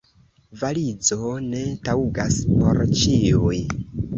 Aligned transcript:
Valizo 0.61 1.33
ne 1.51 1.61
taŭgas 1.89 2.41
por 2.55 2.83
ĉiuj. 3.03 3.57